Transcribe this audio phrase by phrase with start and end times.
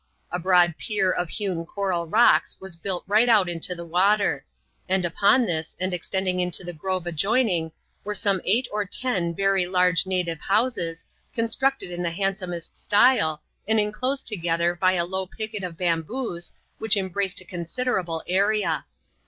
[0.31, 4.43] A broad pier of hewn coral rocks was built right out into the water;
[4.89, 7.71] and upon this, and extending into a grove adjoining,
[8.03, 13.79] were some eight or ten very large native hooses, constructed in the handsomest style, and
[13.79, 18.85] inclosed together by t low picket of bamboos, which embraced a considerable area.